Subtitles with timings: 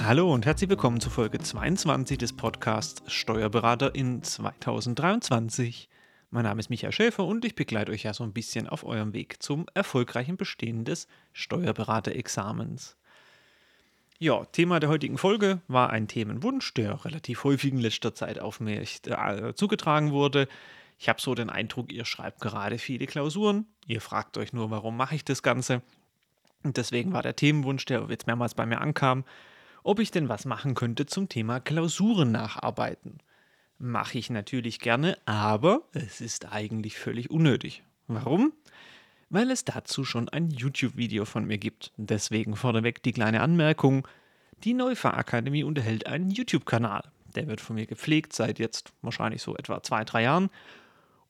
[0.00, 5.88] Hallo und herzlich willkommen zu Folge 22 des Podcasts Steuerberater in 2023.
[6.30, 9.12] Mein Name ist Michael Schäfer und ich begleite euch ja so ein bisschen auf eurem
[9.12, 12.96] Weg zum erfolgreichen Bestehen des Steuerberaterexamens.
[14.18, 18.58] Ja, Thema der heutigen Folge war ein Themenwunsch, der relativ häufig in letzter Zeit auf
[18.58, 20.48] mich äh, zugetragen wurde.
[20.98, 23.66] Ich habe so den Eindruck, ihr schreibt gerade viele Klausuren.
[23.86, 25.82] Ihr fragt euch nur, warum mache ich das Ganze?
[26.64, 29.24] Und deswegen war der Themenwunsch, der jetzt mehrmals bei mir ankam,
[29.82, 33.18] ob ich denn was machen könnte zum Thema Klausuren nacharbeiten.
[33.78, 37.82] Mache ich natürlich gerne, aber es ist eigentlich völlig unnötig.
[38.06, 38.52] Warum?
[39.28, 41.92] Weil es dazu schon ein YouTube-Video von mir gibt.
[41.96, 44.06] Deswegen vorneweg die kleine Anmerkung.
[44.62, 47.10] Die Neufahrakademie unterhält einen YouTube-Kanal.
[47.34, 50.50] Der wird von mir gepflegt seit jetzt wahrscheinlich so etwa zwei, drei Jahren.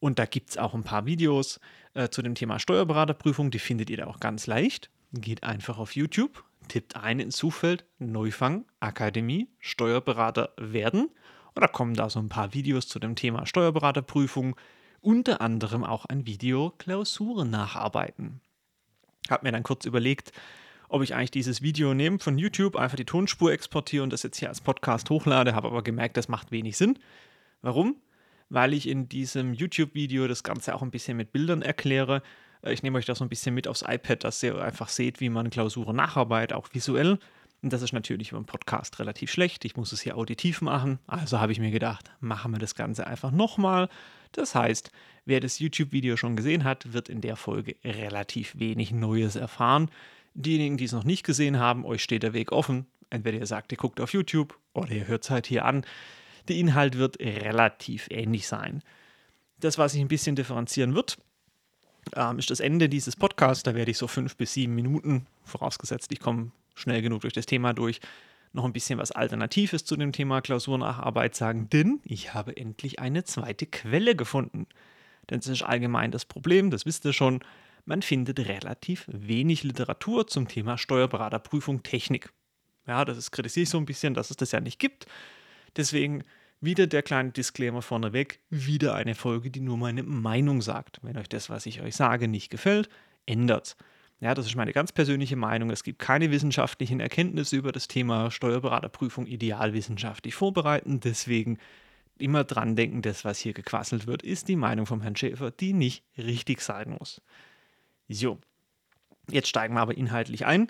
[0.00, 1.60] Und da gibt es auch ein paar Videos
[1.94, 3.50] äh, zu dem Thema Steuerberaterprüfung.
[3.50, 4.90] Die findet ihr da auch ganz leicht.
[5.12, 11.10] Geht einfach auf YouTube, tippt ein ins Suchfeld Neufang Akademie Steuerberater werden
[11.54, 14.56] und da kommen da so ein paar Videos zu dem Thema Steuerberaterprüfung,
[15.00, 18.40] unter anderem auch ein Video Klausuren nacharbeiten.
[19.28, 20.32] Hab mir dann kurz überlegt,
[20.88, 24.38] ob ich eigentlich dieses Video nehme von YouTube, einfach die Tonspur exportiere und das jetzt
[24.38, 26.98] hier als Podcast hochlade, habe aber gemerkt, das macht wenig Sinn.
[27.62, 27.96] Warum?
[28.48, 32.22] Weil ich in diesem YouTube-Video das Ganze auch ein bisschen mit Bildern erkläre
[32.64, 35.28] ich nehme euch da so ein bisschen mit aufs iPad, dass ihr einfach seht, wie
[35.28, 37.18] man Klausuren nacharbeitet, auch visuell.
[37.62, 39.64] Und das ist natürlich über einen Podcast relativ schlecht.
[39.64, 40.98] Ich muss es hier auditiv machen.
[41.06, 43.88] Also habe ich mir gedacht, machen wir das Ganze einfach nochmal.
[44.32, 44.90] Das heißt,
[45.24, 49.90] wer das YouTube-Video schon gesehen hat, wird in der Folge relativ wenig Neues erfahren.
[50.34, 52.86] Diejenigen, die es noch nicht gesehen haben, euch steht der Weg offen.
[53.10, 55.84] Entweder ihr sagt, ihr guckt auf YouTube oder ihr hört es halt hier an.
[56.48, 58.82] Der Inhalt wird relativ ähnlich sein.
[59.60, 61.18] Das, was sich ein bisschen differenzieren wird,
[62.16, 63.62] ähm, ist das Ende dieses Podcasts.
[63.62, 67.46] Da werde ich so fünf bis sieben Minuten, vorausgesetzt, ich komme schnell genug durch das
[67.46, 68.00] Thema durch,
[68.52, 73.24] noch ein bisschen was Alternatives zu dem Thema Klausurnacharbeit sagen, denn ich habe endlich eine
[73.24, 74.66] zweite Quelle gefunden.
[75.30, 77.40] Denn es ist allgemein das Problem, das wisst ihr schon,
[77.84, 82.32] man findet relativ wenig Literatur zum Thema Steuerberaterprüfung Technik.
[82.86, 85.06] Ja, das ist, kritisiere ich so ein bisschen, dass es das ja nicht gibt.
[85.76, 86.24] Deswegen
[86.62, 91.00] wieder der kleine Disclaimer vorneweg, wieder eine Folge, die nur meine Meinung sagt.
[91.02, 92.88] Wenn euch das, was ich euch sage, nicht gefällt,
[93.26, 93.76] ändert's.
[94.20, 95.70] Ja, das ist meine ganz persönliche Meinung.
[95.70, 101.00] Es gibt keine wissenschaftlichen Erkenntnisse über das Thema Steuerberaterprüfung idealwissenschaftlich vorbereiten.
[101.00, 101.58] Deswegen
[102.18, 105.72] immer dran denken, das, was hier gequasselt wird, ist die Meinung vom Herrn Schäfer, die
[105.72, 107.20] nicht richtig sein muss.
[108.08, 108.38] So,
[109.28, 110.68] jetzt steigen wir aber inhaltlich ein.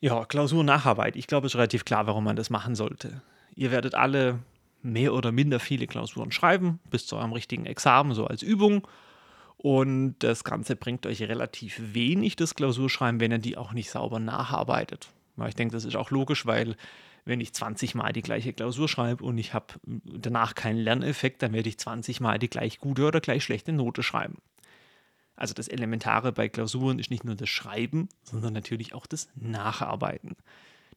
[0.00, 1.16] Ja, Klausur-Nacharbeit.
[1.16, 3.22] Ich glaube, es ist relativ klar, warum man das machen sollte.
[3.54, 4.40] Ihr werdet alle
[4.82, 8.86] mehr oder minder viele Klausuren schreiben, bis zu eurem richtigen Examen, so als Übung.
[9.56, 14.18] Und das Ganze bringt euch relativ wenig, das Klausurschreiben, wenn ihr die auch nicht sauber
[14.18, 15.08] nacharbeitet.
[15.46, 16.76] Ich denke, das ist auch logisch, weil
[17.24, 21.52] wenn ich 20 Mal die gleiche Klausur schreibe und ich habe danach keinen Lerneffekt, dann
[21.52, 24.38] werde ich 20 Mal die gleich gute oder gleich schlechte Note schreiben.
[25.36, 30.36] Also das Elementare bei Klausuren ist nicht nur das Schreiben, sondern natürlich auch das Nacharbeiten.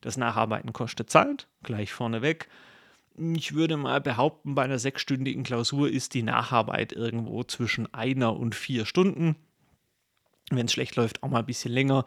[0.02, 2.47] Das Nacharbeiten kostet Zeit, gleich vorneweg.
[3.18, 8.56] Ich würde mal behaupten, bei einer sechsstündigen Klausur ist die Nacharbeit irgendwo zwischen einer und
[8.56, 9.38] vier Stunden.
[10.50, 12.06] Wenn es schlecht läuft, auch mal ein bisschen länger.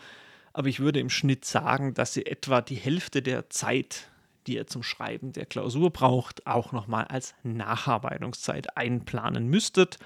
[0.52, 4.10] Aber ich würde im Schnitt sagen, dass ihr etwa die Hälfte der Zeit,
[4.46, 9.98] die ihr zum Schreiben der Klausur braucht, auch nochmal als Nacharbeitungszeit einplanen müsstet.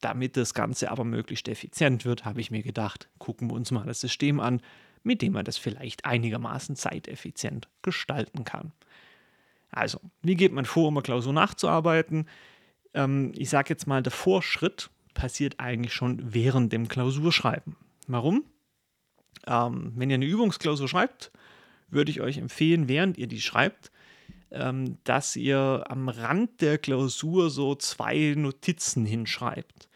[0.00, 3.84] Damit das Ganze aber möglichst effizient wird, habe ich mir gedacht, gucken wir uns mal
[3.84, 4.62] das System an,
[5.02, 8.72] mit dem man das vielleicht einigermaßen zeiteffizient gestalten kann.
[9.70, 12.28] Also, wie geht man vor, um eine Klausur nachzuarbeiten?
[12.94, 17.76] Ähm, ich sage jetzt mal, der Vorschritt passiert eigentlich schon während dem Klausurschreiben.
[18.06, 18.44] Warum?
[19.46, 21.30] Ähm, wenn ihr eine Übungsklausur schreibt,
[21.88, 23.90] würde ich euch empfehlen, während ihr die schreibt,
[24.50, 29.88] ähm, dass ihr am Rand der Klausur so zwei Notizen hinschreibt.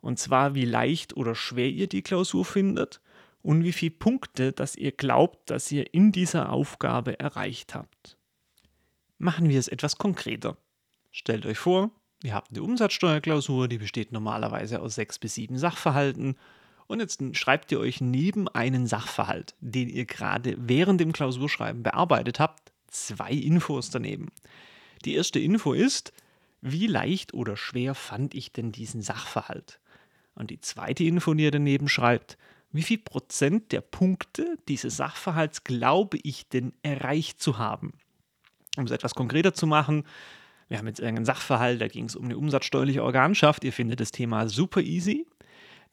[0.00, 3.00] Und zwar, wie leicht oder schwer ihr die Klausur findet
[3.42, 8.15] und wie viele Punkte, dass ihr glaubt, dass ihr in dieser Aufgabe erreicht habt.
[9.18, 10.56] Machen wir es etwas konkreter.
[11.10, 11.90] Stellt euch vor,
[12.22, 16.36] ihr habt eine Umsatzsteuerklausur, die besteht normalerweise aus sechs bis sieben Sachverhalten.
[16.86, 22.38] Und jetzt schreibt ihr euch neben einen Sachverhalt, den ihr gerade während dem Klausurschreiben bearbeitet
[22.38, 24.28] habt, zwei Infos daneben.
[25.04, 26.12] Die erste Info ist,
[26.60, 29.80] wie leicht oder schwer fand ich denn diesen Sachverhalt?
[30.34, 32.36] Und die zweite Info, die ihr daneben schreibt,
[32.70, 37.94] wie viel Prozent der Punkte dieses Sachverhalts glaube ich denn erreicht zu haben?
[38.76, 40.04] Um es etwas konkreter zu machen,
[40.68, 43.62] wir haben jetzt irgendeinen Sachverhalt, da ging es um eine umsatzsteuerliche Organschaft.
[43.64, 45.26] Ihr findet das Thema super easy.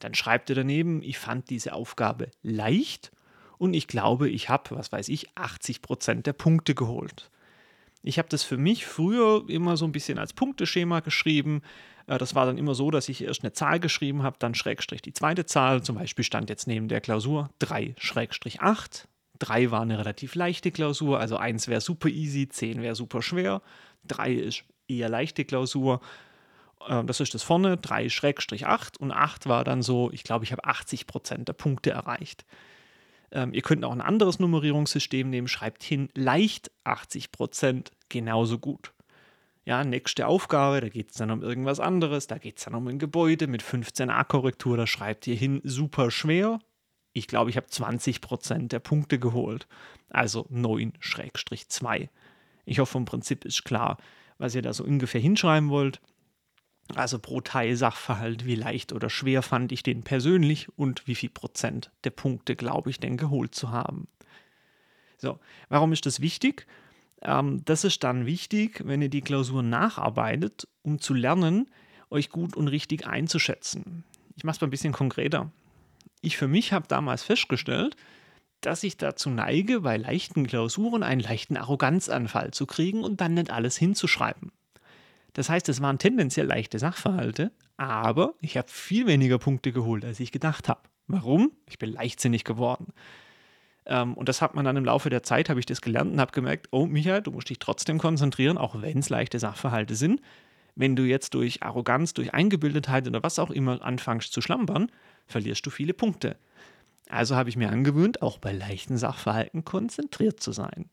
[0.00, 3.12] Dann schreibt ihr daneben, ich fand diese Aufgabe leicht
[3.58, 7.30] und ich glaube, ich habe, was weiß ich, 80 Prozent der Punkte geholt.
[8.02, 11.62] Ich habe das für mich früher immer so ein bisschen als Punkteschema geschrieben.
[12.06, 15.00] Äh, das war dann immer so, dass ich erst eine Zahl geschrieben habe, dann Schrägstrich
[15.00, 15.82] die zweite Zahl.
[15.82, 19.08] Zum Beispiel stand jetzt neben der Klausur 3 Schrägstrich 8.
[19.44, 23.60] 3 war eine relativ leichte Klausur, also 1 wäre super easy, 10 wäre super schwer.
[24.08, 26.00] 3 ist eher leichte Klausur.
[26.88, 30.44] Äh, das ist das vorne, 3 Schrägstrich 8 und 8 war dann so, ich glaube,
[30.44, 32.46] ich habe 80 Prozent der Punkte erreicht.
[33.32, 38.92] Ähm, ihr könnt auch ein anderes Nummerierungssystem nehmen, schreibt hin leicht 80 Prozent genauso gut.
[39.66, 42.86] Ja, nächste Aufgabe, da geht es dann um irgendwas anderes, da geht es dann um
[42.86, 46.60] ein Gebäude mit 15a-Korrektur, da schreibt ihr hin super schwer.
[47.14, 49.66] Ich glaube, ich habe 20 Prozent der Punkte geholt.
[50.10, 52.08] Also 9-2.
[52.66, 53.98] Ich hoffe, vom Prinzip ist klar,
[54.36, 56.00] was ihr da so ungefähr hinschreiben wollt.
[56.94, 61.30] Also pro Teil Sachverhalt, wie leicht oder schwer fand ich den persönlich und wie viel
[61.30, 64.08] Prozent der Punkte glaube ich denn geholt zu haben.
[65.16, 65.38] So,
[65.68, 66.66] warum ist das wichtig?
[67.22, 71.70] Ähm, das ist dann wichtig, wenn ihr die Klausur nacharbeitet, um zu lernen,
[72.10, 74.04] euch gut und richtig einzuschätzen.
[74.36, 75.50] Ich mache es mal ein bisschen konkreter.
[76.24, 77.96] Ich für mich habe damals festgestellt,
[78.62, 83.50] dass ich dazu neige, bei leichten Klausuren einen leichten Arroganzanfall zu kriegen und dann nicht
[83.50, 84.50] alles hinzuschreiben.
[85.34, 90.18] Das heißt, es waren tendenziell leichte Sachverhalte, aber ich habe viel weniger Punkte geholt, als
[90.18, 90.80] ich gedacht habe.
[91.08, 91.52] Warum?
[91.68, 92.94] Ich bin leichtsinnig geworden.
[93.84, 96.20] Ähm, und das hat man dann im Laufe der Zeit, habe ich das gelernt und
[96.20, 100.22] habe gemerkt, oh Michael, du musst dich trotzdem konzentrieren, auch wenn es leichte Sachverhalte sind.
[100.74, 104.90] Wenn du jetzt durch Arroganz, durch Eingebildetheit oder was auch immer anfängst zu schlampern,
[105.26, 106.36] verlierst du viele Punkte.
[107.08, 110.90] Also habe ich mir angewöhnt, auch bei leichten Sachverhalten konzentriert zu sein.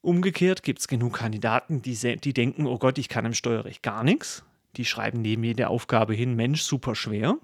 [0.00, 4.04] Umgekehrt gibt es genug Kandidaten, die, die denken, oh Gott, ich kann im Steuerrecht gar
[4.04, 4.44] nichts.
[4.76, 7.36] Die schreiben neben jeder Aufgabe hin, Mensch, super schwer.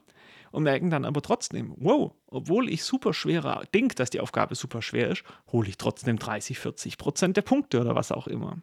[0.53, 4.83] Und merken dann aber trotzdem, wow, obwohl ich super schwerer denke, dass die Aufgabe super
[4.83, 8.59] schwer ist, hole ich trotzdem 30, 40 Prozent der Punkte oder was auch immer.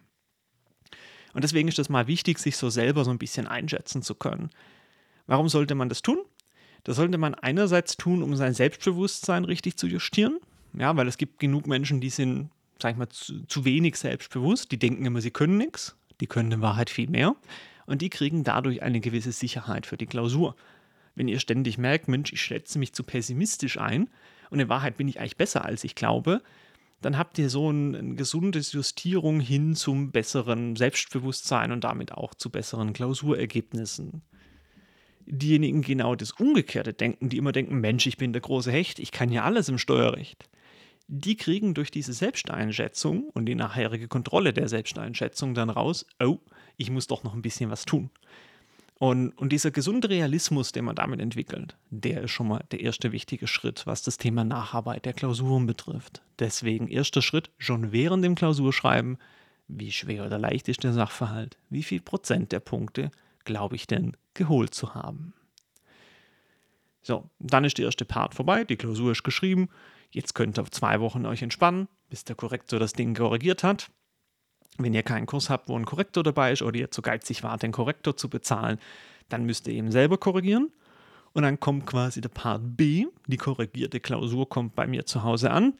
[1.34, 4.52] Und deswegen ist es mal wichtig, sich so selber so ein bisschen einschätzen zu können.
[5.28, 6.20] Warum sollte man das tun?
[6.84, 10.40] Das sollte man einerseits tun, um sein Selbstbewusstsein richtig zu justieren.
[10.74, 12.50] Ja, weil es gibt genug Menschen, die sind
[12.82, 14.72] sag ich mal, zu, zu wenig selbstbewusst.
[14.72, 15.96] Die denken immer, sie können nichts.
[16.20, 17.36] Die können in Wahrheit viel mehr.
[17.86, 20.56] Und die kriegen dadurch eine gewisse Sicherheit für die Klausur.
[21.16, 24.10] Wenn ihr ständig merkt, Mensch, ich schätze mich zu pessimistisch ein
[24.50, 26.42] und in Wahrheit bin ich eigentlich besser, als ich glaube,
[27.02, 32.34] dann habt ihr so ein, ein gesundes Justierung hin zum besseren Selbstbewusstsein und damit auch
[32.36, 34.22] zu besseren Klausurergebnissen.
[35.34, 39.12] Diejenigen genau das Umgekehrte denken, die immer denken, Mensch, ich bin der große Hecht, ich
[39.12, 40.50] kann ja alles im Steuerrecht
[41.14, 46.40] die kriegen durch diese Selbsteinschätzung und die nachherige Kontrolle der Selbsteinschätzung dann raus, oh,
[46.78, 48.10] ich muss doch noch ein bisschen was tun.
[48.98, 53.12] Und, und dieser gesunde Realismus, den man damit entwickelt, der ist schon mal der erste
[53.12, 56.22] wichtige Schritt, was das Thema Nacharbeit der Klausuren betrifft.
[56.40, 59.18] Deswegen erster Schritt schon während dem Klausurschreiben,
[59.68, 63.12] wie schwer oder leicht ist der Sachverhalt, wie viel Prozent der Punkte
[63.44, 65.34] glaube ich denn geholt zu haben.
[67.02, 69.70] So, dann ist der erste Part vorbei, die Klausur ist geschrieben.
[70.12, 73.90] Jetzt könnt ihr zwei Wochen euch entspannen, bis der Korrektor das Ding korrigiert hat.
[74.78, 77.64] Wenn ihr keinen Kurs habt, wo ein Korrektor dabei ist oder ihr zu geizig wart,
[77.64, 78.80] den Korrektor zu bezahlen,
[79.30, 80.72] dann müsst ihr eben selber korrigieren.
[81.34, 85.52] Und dann kommt quasi der Part B, die korrigierte Klausur kommt bei mir zu Hause
[85.52, 85.78] an.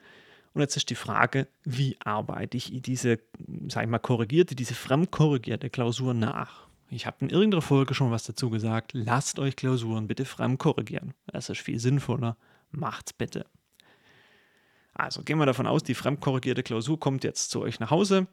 [0.54, 3.20] Und jetzt ist die Frage, wie arbeite ich diese,
[3.68, 6.68] sag ich mal, korrigierte, diese fremdkorrigierte Klausur nach?
[6.94, 8.92] Ich habe in irgendeiner Folge schon was dazu gesagt.
[8.94, 11.14] Lasst euch Klausuren bitte fremdkorrigieren.
[11.26, 12.36] Das ist viel sinnvoller.
[12.70, 13.46] Macht's bitte.
[14.94, 18.28] Also gehen wir davon aus, die fremdkorrigierte Klausur kommt jetzt zu euch nach Hause.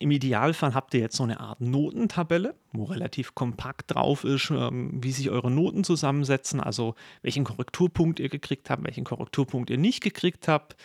[0.00, 5.02] Im Idealfall habt ihr jetzt so eine Art Notentabelle, wo relativ kompakt drauf ist, ähm,
[5.02, 10.02] wie sich eure Noten zusammensetzen, also welchen Korrekturpunkt ihr gekriegt habt, welchen Korrekturpunkt ihr nicht
[10.02, 10.76] gekriegt habt.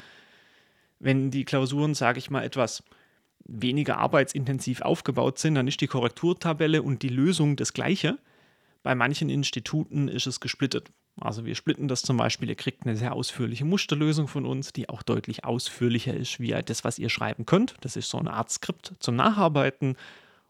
[0.99, 2.83] Wenn die Klausuren, sage ich mal, etwas
[3.45, 8.17] weniger arbeitsintensiv aufgebaut sind, dann ist die Korrekturtabelle und die Lösung das gleiche.
[8.83, 10.91] Bei manchen Instituten ist es gesplittet.
[11.19, 14.89] Also wir splitten das zum Beispiel, ihr kriegt eine sehr ausführliche Musterlösung von uns, die
[14.89, 17.75] auch deutlich ausführlicher ist wie das, was ihr schreiben könnt.
[17.81, 19.95] Das ist so eine Art Skript zum Nacharbeiten.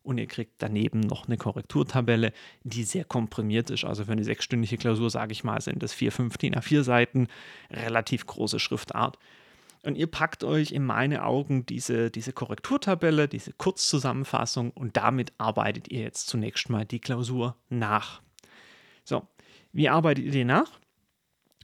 [0.04, 2.34] Und ihr kriegt daneben noch eine Korrekturtabelle,
[2.64, 3.86] die sehr komprimiert ist.
[3.86, 7.28] Also für eine sechsstündige Klausur, sage ich mal, sind das vier, fünf DIN A4 Seiten,
[7.72, 9.18] relativ große Schriftart.
[9.84, 15.92] Und ihr packt euch in meine Augen diese, diese Korrekturtabelle, diese Kurzzusammenfassung und damit arbeitet
[15.92, 18.22] ihr jetzt zunächst mal die Klausur nach.
[19.04, 19.28] So,
[19.74, 20.80] wie arbeitet ihr die nach?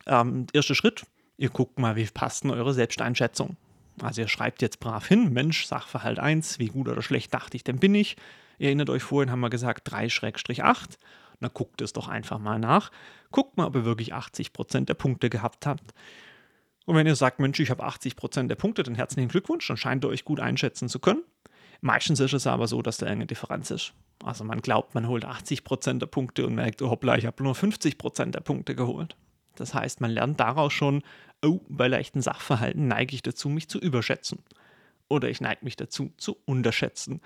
[0.06, 1.06] Ähm, erster Schritt,
[1.38, 3.56] ihr guckt mal, wie passt denn eure Selbsteinschätzung.
[4.02, 7.64] Also ihr schreibt jetzt brav hin, Mensch, Sachverhalt 1, wie gut oder schlecht dachte ich
[7.64, 8.18] denn bin ich.
[8.58, 10.98] Ihr erinnert euch vorhin, haben wir gesagt 3-8.
[11.40, 12.92] Na guckt es doch einfach mal nach.
[13.32, 15.94] Guckt mal, ob ihr wirklich 80% der Punkte gehabt habt.
[16.90, 20.04] Und wenn ihr sagt, Mensch, ich habe 80% der Punkte, dann herzlichen Glückwunsch, dann scheint
[20.04, 21.22] ihr euch gut einschätzen zu können.
[21.82, 23.94] Meistens ist es aber so, dass da eine Differenz ist.
[24.24, 28.32] Also man glaubt, man holt 80% der Punkte und merkt, hoppla, ich habe nur 50%
[28.32, 29.16] der Punkte geholt.
[29.56, 31.04] Das heißt, man lernt daraus schon,
[31.46, 34.40] oh, bei leichten Sachverhalten neige ich dazu, mich zu überschätzen.
[35.10, 37.22] Oder ich neige mich dazu, zu unterschätzen.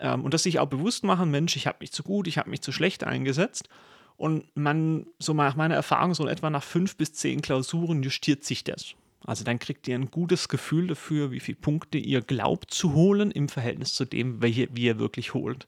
[0.00, 2.50] Ähm, und das sich auch bewusst machen, Mensch, ich habe mich zu gut, ich habe
[2.50, 3.68] mich zu schlecht eingesetzt.
[4.16, 8.64] Und man, so nach meiner Erfahrung, so etwa nach fünf bis zehn Klausuren justiert sich
[8.64, 8.94] das.
[9.24, 13.30] Also dann kriegt ihr ein gutes Gefühl dafür, wie viele Punkte ihr glaubt zu holen
[13.30, 15.66] im Verhältnis zu dem, welche, wie ihr wirklich holt.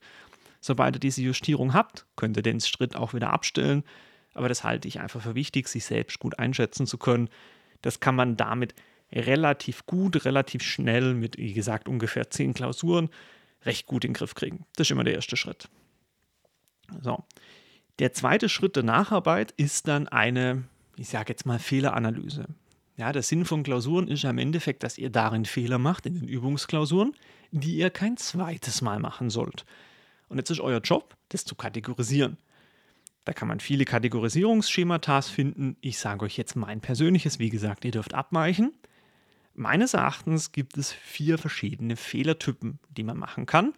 [0.61, 3.85] Sobald ihr diese Justierung habt, könnt ihr den Schritt auch wieder abstellen.
[4.35, 7.29] Aber das halte ich einfach für wichtig, sich selbst gut einschätzen zu können.
[7.83, 8.75] Das kann man damit
[9.13, 13.11] relativ gut, relativ schnell mit, wie gesagt, ungefähr zehn Klausuren
[13.65, 14.65] recht gut in den Griff kriegen.
[14.77, 15.69] Das ist immer der erste Schritt.
[17.01, 17.23] So.
[18.03, 20.65] Der zweite Schritt der Nacharbeit ist dann eine,
[20.97, 22.47] ich sage jetzt mal, Fehleranalyse.
[22.97, 26.17] Ja, der Sinn von Klausuren ist ja im Endeffekt, dass ihr darin Fehler macht, in
[26.17, 27.15] den Übungsklausuren,
[27.53, 29.65] die ihr kein zweites Mal machen sollt.
[30.29, 32.39] Und jetzt ist euer Job, das zu kategorisieren.
[33.25, 35.77] Da kann man viele Kategorisierungsschemata finden.
[35.81, 38.73] Ich sage euch jetzt mein persönliches, wie gesagt, ihr dürft abweichen.
[39.55, 43.75] Meines Erachtens gibt es vier verschiedene Fehlertypen, die man machen kann.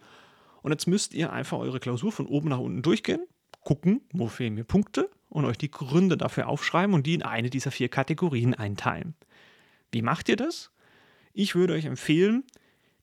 [0.63, 3.23] Und jetzt müsst ihr einfach eure Klausur von oben nach unten durchgehen,
[3.65, 7.49] gucken, wo fehlen mir Punkte und euch die Gründe dafür aufschreiben und die in eine
[7.49, 9.15] dieser vier Kategorien einteilen.
[9.91, 10.71] Wie macht ihr das?
[11.33, 12.45] Ich würde euch empfehlen,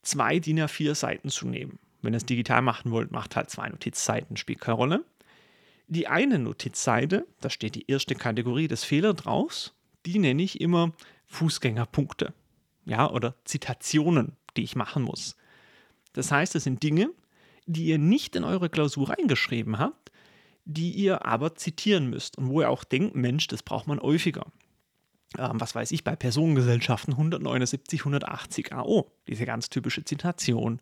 [0.00, 1.78] zwei DIN A4 Seiten zu nehmen.
[2.00, 5.04] Wenn ihr es digital machen wollt, macht halt zwei Notizseiten, spielt keine Rolle.
[5.88, 9.74] Die eine Notizseite, da steht die erste Kategorie des Fehler draus,
[10.06, 10.92] die nenne ich immer
[11.26, 12.32] Fußgängerpunkte
[12.84, 15.36] ja, oder Zitationen, die ich machen muss.
[16.12, 17.10] Das heißt, es sind Dinge,
[17.66, 20.11] die ihr nicht in eure Klausur reingeschrieben habt,
[20.64, 24.46] die ihr aber zitieren müsst und wo ihr auch denkt, Mensch, das braucht man häufiger.
[25.38, 30.80] Ähm, was weiß ich, bei Personengesellschaften 179, 180 AO, diese ganz typische Zitation.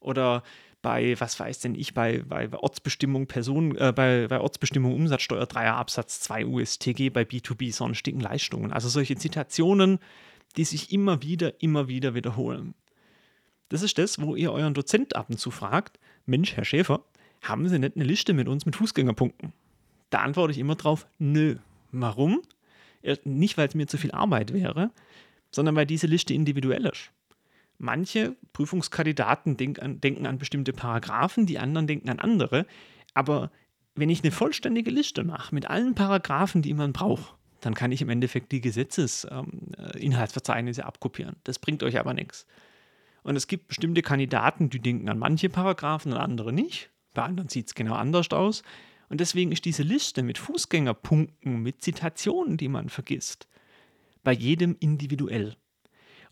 [0.00, 0.42] Oder
[0.82, 5.72] bei, was weiß denn ich, bei, bei Ortsbestimmung Personen, äh, bei, bei Ortsbestimmung Umsatzsteuer 3er
[5.72, 8.72] Absatz 2 USTG bei B2B sonstigen Leistungen.
[8.72, 9.98] Also solche Zitationen,
[10.56, 12.74] die sich immer wieder, immer wieder wiederholen.
[13.68, 17.04] Das ist das, wo ihr euren Dozent ab und zu fragt, Mensch, Herr Schäfer,
[17.40, 19.52] haben Sie nicht eine Liste mit uns mit Fußgängerpunkten?
[20.10, 21.56] Da antworte ich immer drauf, nö.
[21.92, 22.42] Warum?
[23.24, 24.90] Nicht, weil es mir zu viel Arbeit wäre,
[25.50, 27.10] sondern weil diese Liste individuell ist.
[27.78, 32.66] Manche Prüfungskandidaten denk an, denken an bestimmte Paragraphen, die anderen denken an andere.
[33.14, 33.50] Aber
[33.94, 38.02] wenn ich eine vollständige Liste mache mit allen Paragraphen, die man braucht, dann kann ich
[38.02, 41.36] im Endeffekt die Gesetzesinhaltsverzeichnisse ähm, abkopieren.
[41.44, 42.46] Das bringt euch aber nichts.
[43.22, 46.90] Und es gibt bestimmte Kandidaten, die denken an manche Paragraphen und andere nicht.
[47.20, 48.62] Bei anderen sieht es genau anders aus.
[49.10, 53.46] Und deswegen ist diese Liste mit Fußgängerpunkten, mit Zitationen, die man vergisst,
[54.24, 55.54] bei jedem individuell.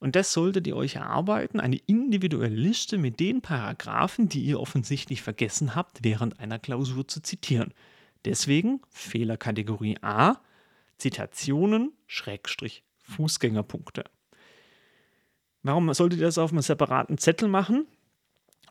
[0.01, 5.21] Und das solltet ihr euch erarbeiten, eine individuelle Liste mit den Paragraphen, die ihr offensichtlich
[5.21, 7.75] vergessen habt, während einer Klausur zu zitieren.
[8.25, 10.37] Deswegen Fehlerkategorie A,
[10.97, 14.05] Zitationen, Schrägstrich, Fußgängerpunkte.
[15.63, 17.87] Warum solltet ihr das auf einem separaten Zettel machen?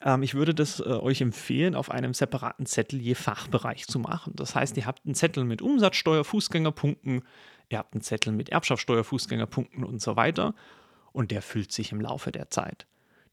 [0.03, 4.33] Ähm, ich würde das äh, euch empfehlen, auf einem separaten Zettel je Fachbereich zu machen.
[4.35, 7.23] Das heißt, ihr habt einen Zettel mit Umsatzsteuer, Fußgängerpunkten,
[7.69, 10.53] ihr habt einen Zettel mit Erbschaftssteuer, Fußgängerpunkten und so weiter.
[11.11, 12.87] Und der füllt sich im Laufe der Zeit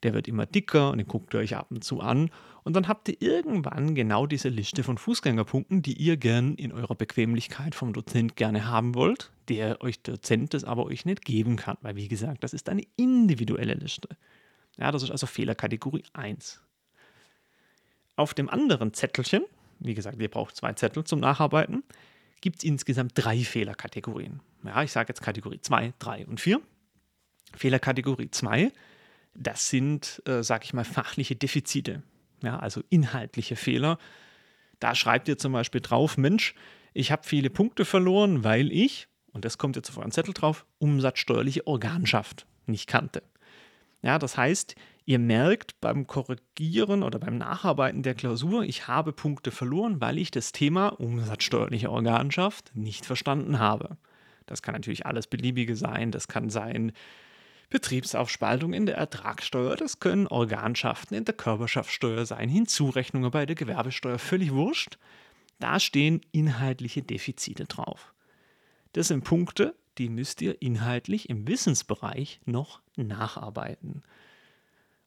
[0.05, 2.31] der wird immer dicker und den guckt ihr euch ab und zu an.
[2.63, 6.95] Und dann habt ihr irgendwann genau diese Liste von Fußgängerpunkten, die ihr gern in eurer
[6.95, 11.77] Bequemlichkeit vom Dozent gerne haben wollt, der euch Dozent das aber euch nicht geben kann,
[11.81, 14.09] weil wie gesagt, das ist eine individuelle Liste.
[14.79, 16.61] Ja, das ist also Fehlerkategorie 1.
[18.17, 19.45] Auf dem anderen Zettelchen,
[19.81, 21.83] wie gesagt, ihr braucht zwei Zettel zum Nacharbeiten,
[22.41, 24.41] gibt es insgesamt drei Fehlerkategorien.
[24.65, 26.61] Ja, ich sage jetzt Kategorie 2, 3 und 4.
[27.57, 28.73] Fehlerkategorie 2
[29.35, 32.03] das sind, äh, sag ich mal, fachliche Defizite,
[32.43, 33.99] ja, also inhaltliche Fehler.
[34.81, 36.55] Da schreibt ihr zum Beispiel drauf, Mensch,
[36.93, 40.65] ich habe viele Punkte verloren, weil ich, und das kommt jetzt auf euren Zettel drauf,
[40.79, 43.23] umsatzsteuerliche Organschaft nicht kannte.
[44.05, 44.75] Ja, das heißt,
[45.07, 50.31] ihr merkt beim Korrigieren oder beim Nacharbeiten der Klausur, ich habe Punkte verloren, weil ich
[50.31, 53.97] das Thema umsatzsteuerliche Organschaft nicht verstanden habe.
[54.45, 56.11] Das kann natürlich alles Beliebige sein.
[56.11, 56.93] Das kann sein,
[57.71, 64.19] Betriebsaufspaltung in der Ertragssteuer, das können Organschaften in der Körperschaftssteuer sein, Hinzurechnungen bei der Gewerbesteuer,
[64.19, 64.99] völlig wurscht.
[65.61, 68.13] Da stehen inhaltliche Defizite drauf.
[68.93, 74.03] Das sind Punkte, die müsst ihr inhaltlich im Wissensbereich noch nacharbeiten.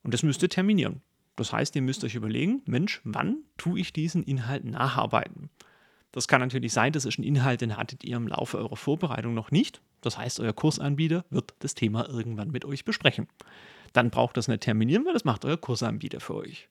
[0.03, 1.01] Und das müsst ihr terminieren.
[1.35, 5.49] Das heißt, ihr müsst euch überlegen, Mensch, wann tue ich diesen Inhalt nacharbeiten?
[6.11, 9.33] Das kann natürlich sein, das ist ein Inhalt, den hattet ihr im Laufe eurer Vorbereitung
[9.33, 9.81] noch nicht.
[10.01, 13.27] Das heißt, euer Kursanbieter wird das Thema irgendwann mit euch besprechen.
[13.93, 16.69] Dann braucht das nicht terminieren, weil das macht euer Kursanbieter für euch.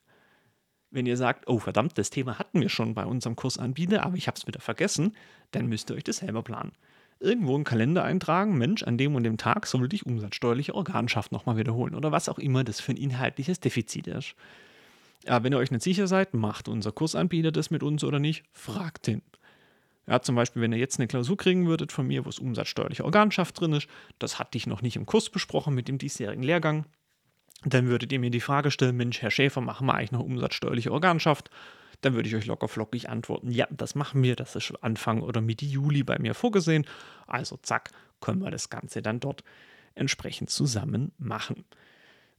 [0.91, 4.27] Wenn ihr sagt, oh verdammt, das Thema hatten wir schon bei unserem Kursanbieter, aber ich
[4.27, 5.15] habe es wieder vergessen,
[5.51, 6.73] dann müsst ihr euch das selber planen.
[7.19, 11.57] Irgendwo einen Kalender eintragen, Mensch, an dem und dem Tag sollte ich umsatzsteuerliche Organschaft nochmal
[11.57, 14.35] wiederholen oder was auch immer das für ein inhaltliches Defizit ist.
[15.25, 18.45] Ja, wenn ihr euch nicht sicher seid, macht unser Kursanbieter das mit uns oder nicht,
[18.53, 19.23] fragt ihn.
[20.07, 23.05] Ja, zum Beispiel, wenn ihr jetzt eine Klausur kriegen würdet von mir, wo es umsatzsteuerliche
[23.05, 26.87] Organschaft drin ist, das hatte ich noch nicht im Kurs besprochen mit dem diesjährigen Lehrgang,
[27.65, 30.93] dann würdet ihr mir die Frage stellen, Mensch, Herr Schäfer, machen wir eigentlich noch umsatzsteuerliche
[30.93, 31.51] Organschaft?
[32.01, 35.41] Dann würde ich euch locker flockig antworten, ja, das machen wir, das ist Anfang oder
[35.41, 36.87] Mitte Juli bei mir vorgesehen.
[37.27, 39.43] Also zack, können wir das Ganze dann dort
[39.95, 41.65] entsprechend zusammen machen.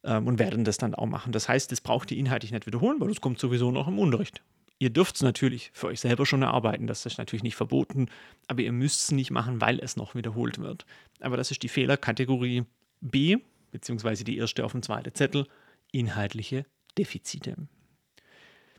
[0.03, 1.31] Ähm, und werden das dann auch machen.
[1.31, 4.41] Das heißt, das braucht ihr inhaltlich nicht wiederholen, weil das kommt sowieso noch im Unterricht.
[4.79, 8.09] Ihr dürft es natürlich für euch selber schon erarbeiten, das ist natürlich nicht verboten,
[8.47, 10.85] aber ihr müsst es nicht machen, weil es noch wiederholt wird.
[11.19, 12.63] Aber das ist die Fehlerkategorie
[13.01, 13.37] B,
[13.71, 15.47] beziehungsweise die erste auf dem zweiten Zettel,
[15.91, 17.55] inhaltliche Defizite.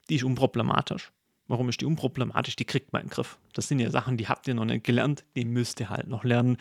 [0.09, 1.13] Die ist unproblematisch.
[1.49, 2.57] Warum ist die unproblematisch?
[2.57, 3.39] Die kriegt man den Griff.
[3.55, 6.25] Das sind ja Sachen, die habt ihr noch nicht gelernt, die müsst ihr halt noch
[6.25, 6.59] lernen.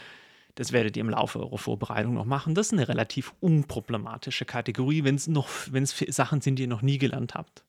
[0.56, 2.56] Das werdet ihr im Laufe eurer Vorbereitung noch machen.
[2.56, 6.82] Das ist eine relativ unproblematische Kategorie, wenn es wenn es Sachen sind, die ihr noch
[6.82, 7.64] nie gelernt habt.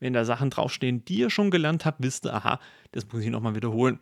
[0.00, 2.58] Wenn da Sachen draufstehen, die ihr schon gelernt habt, wisst ihr, aha,
[2.92, 4.00] das muss ich nochmal wiederholen.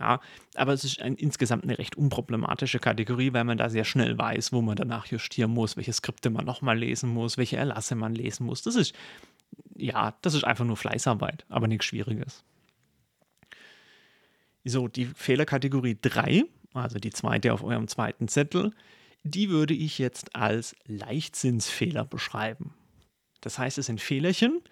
[0.00, 0.20] Ja,
[0.56, 4.52] aber es ist ein, insgesamt eine recht unproblematische Kategorie, weil man da sehr schnell weiß,
[4.52, 8.46] wo man danach justieren muss, welche Skripte man nochmal lesen muss, welche Erlasse man lesen
[8.46, 8.62] muss.
[8.62, 8.92] Das ist,
[9.76, 12.44] ja, das ist einfach nur Fleißarbeit, aber nichts Schwieriges.
[14.64, 18.72] So, die Fehlerkategorie 3, also die zweite auf eurem zweiten Zettel,
[19.22, 22.74] die würde ich jetzt als Leichtsinnsfehler beschreiben.
[23.40, 24.62] Das heißt, es sind Fehlerchen,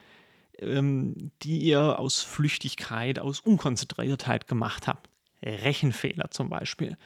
[0.58, 5.08] ähm, die ihr aus Flüchtigkeit, aus Unkonzentriertheit gemacht habt.
[5.42, 6.96] Rechenfehler zum Beispiel.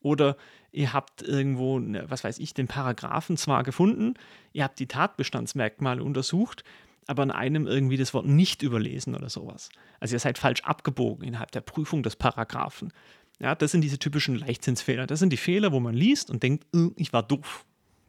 [0.00, 0.36] Oder
[0.72, 4.14] ihr habt irgendwo, was weiß ich, den Paragraphen zwar gefunden,
[4.52, 6.64] ihr habt die Tatbestandsmerkmale untersucht,
[7.06, 9.68] aber an einem irgendwie das Wort nicht überlesen oder sowas.
[10.00, 12.92] Also ihr seid falsch abgebogen innerhalb der Prüfung des Paragraphen.
[13.40, 15.06] Ja, das sind diese typischen Leichtsinnsfehler.
[15.06, 17.64] Das sind die Fehler, wo man liest und denkt, äh, ich war doof.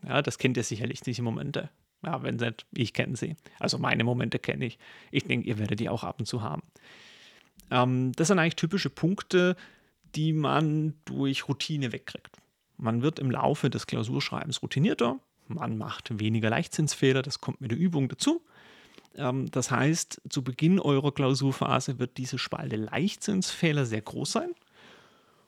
[0.08, 1.70] Ja, das kennt ihr sicherlich, diese Momente.
[2.06, 3.36] Ja, wenn nicht, ich kenne sie.
[3.60, 4.78] Also meine Momente kenne ich.
[5.12, 6.62] Ich denke, ihr werdet die auch ab und zu haben.
[7.72, 9.56] Ähm, das sind eigentlich typische Punkte,
[10.16, 12.38] die man durch Routine wegkriegt.
[12.78, 17.78] Man wird im Laufe des Klausurschreibens routinierter, man macht weniger Leichtzinsfehler, das kommt mit der
[17.78, 18.42] Übung dazu.
[19.18, 24.52] Ähm, das heißt, zu Beginn eurer Klausurphase wird diese Spalte Leichtzinsfehler sehr groß sein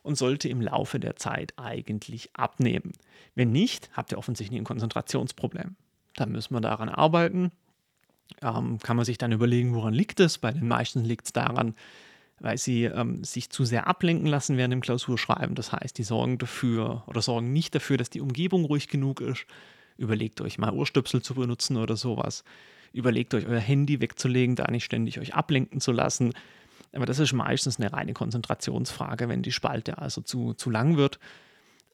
[0.04, 2.94] und sollte im Laufe der Zeit eigentlich abnehmen.
[3.36, 5.76] Wenn nicht, habt ihr offensichtlich ein Konzentrationsproblem.
[6.16, 7.52] Dann müssen wir daran arbeiten.
[8.42, 10.38] Ähm, kann man sich dann überlegen, woran liegt es?
[10.38, 11.76] Bei den meisten liegt es daran,
[12.40, 15.56] weil sie ähm, sich zu sehr ablenken lassen während dem Klausurschreiben.
[15.56, 19.46] Das heißt, die sorgen dafür oder sorgen nicht dafür, dass die Umgebung ruhig genug ist.
[19.98, 22.44] Überlegt euch mal Ohrstöpsel zu benutzen oder sowas.
[22.94, 26.34] Überlegt euch euer Handy wegzulegen, da nicht ständig euch ablenken zu lassen.
[26.94, 31.20] Aber das ist meistens eine reine Konzentrationsfrage, wenn die Spalte also zu, zu lang wird.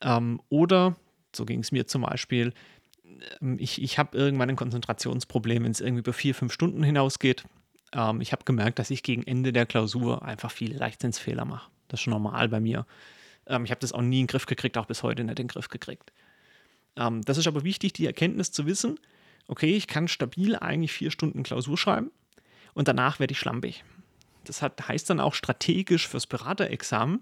[0.02, 0.96] Ähm, oder,
[1.36, 2.54] so ging es mir zum Beispiel,
[3.42, 7.44] ähm, ich, ich habe irgendwann ein Konzentrationsproblem, wenn es irgendwie über vier, fünf Stunden hinausgeht.
[7.94, 11.70] Ähm, ich habe gemerkt, dass ich gegen Ende der Klausur einfach viele Leichtsinnsfehler mache.
[11.88, 12.86] Das ist schon normal bei mir.
[13.48, 15.48] Ähm, ich habe das auch nie in den Griff gekriegt, auch bis heute nicht in
[15.48, 16.12] den Griff gekriegt.
[16.96, 19.00] Ähm, das ist aber wichtig, die Erkenntnis zu wissen,
[19.48, 22.12] okay, ich kann stabil eigentlich vier Stunden Klausur schreiben
[22.74, 23.84] und danach werde ich schlampig.
[24.46, 27.22] Das hat, heißt dann auch strategisch fürs Beraterexamen,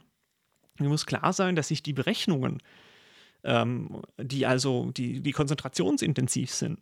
[0.79, 2.61] mir muss klar sein, dass ich die Berechnungen,
[3.43, 6.79] ähm, die also die, die konzentrationsintensiv sind,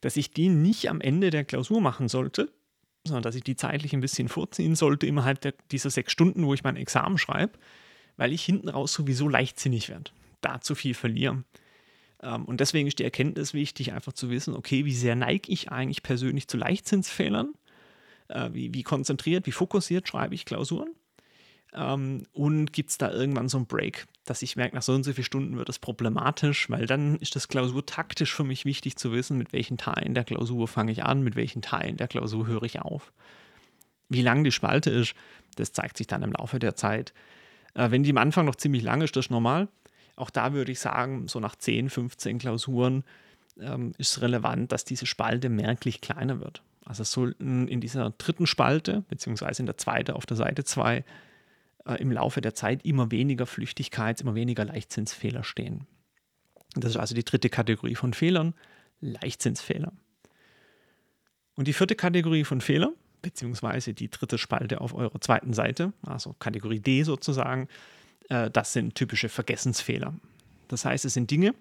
[0.00, 2.52] dass ich die nicht am Ende der Klausur machen sollte,
[3.04, 6.54] sondern dass ich die zeitlich ein bisschen vorziehen sollte innerhalb der, dieser sechs Stunden, wo
[6.54, 7.58] ich mein Examen schreibe,
[8.16, 11.44] weil ich hinten raus sowieso leichtsinnig werde, da zu viel verliere.
[12.22, 15.70] Ähm, und deswegen ist die Erkenntnis wichtig, einfach zu wissen, okay, wie sehr neige ich
[15.70, 17.54] eigentlich persönlich zu Leichtzinsfehlern?
[18.28, 20.90] Äh, wie, wie konzentriert, wie fokussiert schreibe ich Klausuren?
[21.74, 25.04] Ähm, und gibt es da irgendwann so einen Break, dass ich merke, nach so und
[25.04, 28.96] so vielen Stunden wird es problematisch, weil dann ist das Klausur taktisch für mich wichtig
[28.96, 32.46] zu wissen, mit welchen Teilen der Klausur fange ich an, mit welchen Teilen der Klausur
[32.46, 33.12] höre ich auf.
[34.08, 35.14] Wie lang die Spalte ist,
[35.56, 37.12] das zeigt sich dann im Laufe der Zeit.
[37.74, 39.68] Äh, wenn die am Anfang noch ziemlich lang ist, das ist normal.
[40.18, 43.04] Auch da würde ich sagen, so nach 10, 15 Klausuren
[43.60, 46.62] ähm, ist relevant, dass diese Spalte merklich kleiner wird.
[46.84, 51.04] Also sollten in dieser dritten Spalte, beziehungsweise in der zweiten auf der Seite 2,
[51.86, 55.86] äh, im Laufe der Zeit immer weniger Flüchtigkeits-, immer weniger Leichtzinsfehler stehen.
[56.74, 58.54] Das ist also die dritte Kategorie von Fehlern,
[59.00, 59.92] Leichtzinsfehler.
[61.54, 66.34] Und die vierte Kategorie von Fehlern, beziehungsweise die dritte Spalte auf eurer zweiten Seite, also
[66.38, 67.68] Kategorie D sozusagen,
[68.28, 70.14] das sind typische Vergessensfehler.
[70.68, 71.54] Das heißt, es sind Dinge,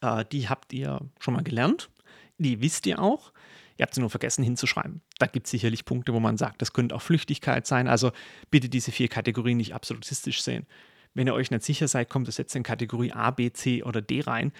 [0.00, 1.90] äh, die habt ihr schon mal gelernt,
[2.38, 3.32] die wisst ihr auch,
[3.76, 5.00] ihr habt sie nur vergessen hinzuschreiben.
[5.18, 7.88] Da gibt es sicherlich Punkte, wo man sagt, das könnte auch Flüchtigkeit sein.
[7.88, 8.12] Also
[8.50, 10.66] bitte diese vier Kategorien nicht absolutistisch sehen.
[11.14, 14.02] Wenn ihr euch nicht sicher seid, kommt es jetzt in Kategorie A, B, C oder
[14.02, 14.52] D rein.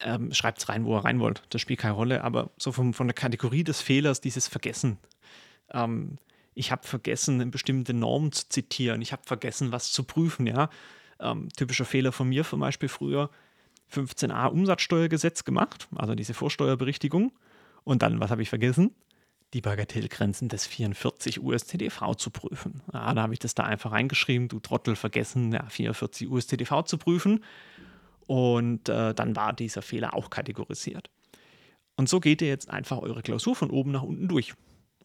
[0.00, 1.42] Ähm, Schreibt es rein, wo ihr rein wollt.
[1.50, 2.22] Das spielt keine Rolle.
[2.22, 4.98] Aber so vom, von der Kategorie des Fehlers, dieses Vergessen.
[5.72, 6.18] Ähm,
[6.56, 9.02] ich habe vergessen, eine bestimmte Norm zu zitieren.
[9.02, 10.46] Ich habe vergessen, was zu prüfen.
[10.46, 10.70] Ja?
[11.20, 13.30] Ähm, typischer Fehler von mir zum Beispiel früher
[13.92, 17.32] 15a Umsatzsteuergesetz gemacht, also diese Vorsteuerberichtigung.
[17.84, 18.94] Und dann, was habe ich vergessen?
[19.52, 22.82] Die Bagatellgrenzen des 44 USTDV zu prüfen.
[22.92, 26.96] Ja, da habe ich das da einfach reingeschrieben, du Trottel vergessen, ja, 44 USTDV zu
[26.96, 27.44] prüfen.
[28.26, 31.10] Und äh, dann war dieser Fehler auch kategorisiert.
[31.96, 34.54] Und so geht ihr jetzt einfach eure Klausur von oben nach unten durch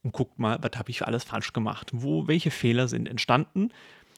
[0.04, 3.70] und guckt mal, was habe ich alles falsch gemacht, wo, welche Fehler sind entstanden.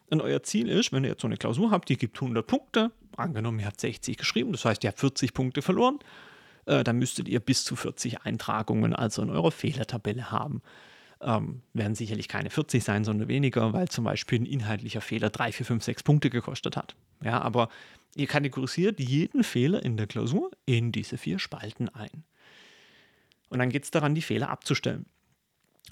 [0.10, 2.92] Und euer Ziel ist, wenn ihr jetzt so eine Klausur habt, die gibt 100 Punkte,
[3.18, 6.00] angenommen, ihr habt 60 geschrieben, das heißt, ihr habt 40 Punkte verloren,
[6.66, 10.62] äh, dann müsstet ihr bis zu 40 Eintragungen also in eurer Fehlertabelle haben.
[11.22, 15.54] Ähm, werden sicherlich keine 40 sein, sondern weniger, weil zum Beispiel ein inhaltlicher Fehler 3,
[15.54, 16.96] 4, 5, 6 Punkte gekostet hat.
[17.24, 17.70] Ja, aber
[18.16, 22.24] ihr kategorisiert jeden Fehler in der Klausur in diese vier Spalten ein.
[23.50, 25.06] Und dann geht es daran, die Fehler abzustellen.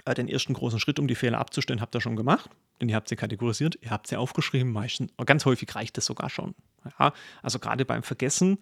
[0.05, 2.49] Äh, den ersten großen Schritt, um die Fehler abzustellen, habt ihr schon gemacht,
[2.79, 6.29] denn ihr habt sie kategorisiert, ihr habt sie aufgeschrieben, meistens, ganz häufig reicht es sogar
[6.29, 6.55] schon.
[6.99, 8.57] Ja, also gerade beim Vergessen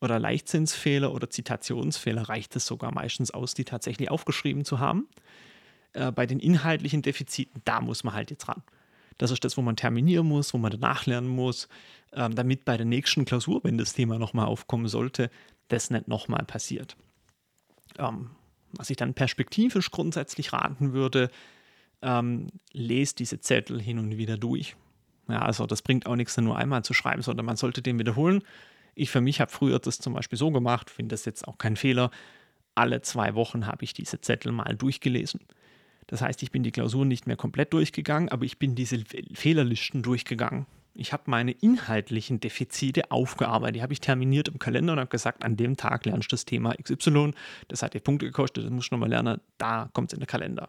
[0.00, 5.08] oder Leichtsinnsfehler oder Zitationsfehler reicht es sogar meistens aus, die tatsächlich aufgeschrieben zu haben.
[5.92, 8.62] Äh, bei den inhaltlichen Defiziten, da muss man halt jetzt ran.
[9.18, 11.68] Das ist das, wo man terminieren muss, wo man danach lernen muss,
[12.12, 15.30] ähm, damit bei der nächsten Klausur, wenn das Thema nochmal aufkommen sollte,
[15.68, 16.96] das nicht nochmal passiert.
[17.98, 18.30] Ähm,
[18.76, 21.30] was ich dann perspektivisch grundsätzlich raten würde,
[22.02, 24.76] ähm, lest diese Zettel hin und wieder durch.
[25.28, 28.42] Ja, also das bringt auch nichts, nur einmal zu schreiben, sondern man sollte den wiederholen.
[28.94, 31.76] Ich für mich habe früher das zum Beispiel so gemacht, finde das jetzt auch kein
[31.76, 32.10] Fehler.
[32.74, 35.40] Alle zwei Wochen habe ich diese Zettel mal durchgelesen.
[36.06, 40.02] Das heißt, ich bin die Klausuren nicht mehr komplett durchgegangen, aber ich bin diese Fehlerlisten
[40.02, 40.66] durchgegangen.
[40.94, 43.76] Ich habe meine inhaltlichen Defizite aufgearbeitet.
[43.76, 46.44] Die habe ich terminiert im Kalender und habe gesagt, an dem Tag lernst du das
[46.44, 47.32] Thema XY.
[47.68, 49.40] Das hat dir Punkte gekostet, das musst du nochmal lernen.
[49.56, 50.68] Da kommt es in den Kalender.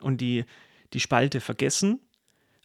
[0.00, 0.44] Und die,
[0.92, 2.00] die Spalte vergessen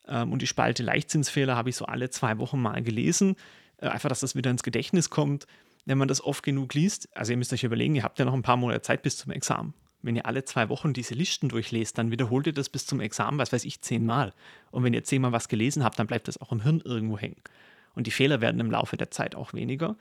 [0.07, 3.35] ähm, und die Spalte Leichtzinsfehler habe ich so alle zwei Wochen mal gelesen.
[3.77, 5.45] Äh, einfach, dass das wieder ins Gedächtnis kommt.
[5.85, 8.33] Wenn man das oft genug liest, also ihr müsst euch überlegen, ihr habt ja noch
[8.33, 9.73] ein paar Monate Zeit bis zum Examen.
[10.01, 13.39] Wenn ihr alle zwei Wochen diese Listen durchlest, dann wiederholt ihr das bis zum Examen,
[13.39, 14.33] was weiß ich, zehnmal.
[14.71, 17.41] Und wenn ihr zehnmal was gelesen habt, dann bleibt das auch im Hirn irgendwo hängen.
[17.95, 19.95] Und die Fehler werden im Laufe der Zeit auch weniger.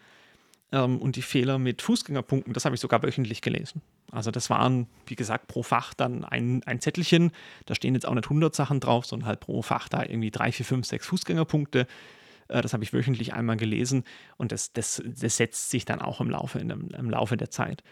[0.73, 3.83] Ähm, und die Fehler mit Fußgängerpunkten, das habe ich sogar wöchentlich gelesen.
[4.11, 7.33] Also das waren, wie gesagt, pro Fach dann ein, ein Zettelchen.
[7.65, 10.53] Da stehen jetzt auch nicht 100 Sachen drauf, sondern halt pro Fach da irgendwie drei,
[10.53, 11.87] vier, fünf, sechs Fußgängerpunkte.
[12.49, 14.05] Äh, das habe ich wöchentlich einmal gelesen
[14.37, 17.83] und das, das, das setzt sich dann auch im Laufe, in, im Laufe der Zeit.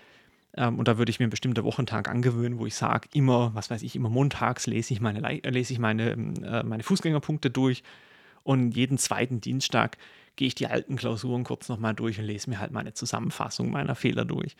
[0.57, 3.71] Ähm, und da würde ich mir einen bestimmten Wochentag angewöhnen, wo ich sage, immer, was
[3.71, 7.83] weiß ich, immer montags lese ich meine, lese ich meine, äh, meine Fußgängerpunkte durch
[8.43, 9.97] und jeden zweiten Dienstag
[10.37, 13.95] gehe ich die alten Klausuren kurz nochmal durch und lese mir halt meine Zusammenfassung meiner
[13.95, 14.57] Fehler durch.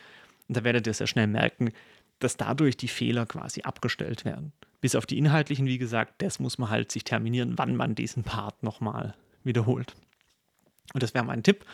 [0.49, 1.73] Und da werdet ihr sehr schnell merken,
[2.19, 4.53] dass dadurch die Fehler quasi abgestellt werden.
[4.81, 8.23] Bis auf die inhaltlichen, wie gesagt, das muss man halt sich terminieren, wann man diesen
[8.23, 9.95] Part nochmal wiederholt.
[10.93, 11.65] Und das wäre mein Tipp,